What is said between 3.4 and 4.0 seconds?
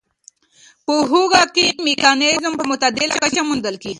موندل کېږي.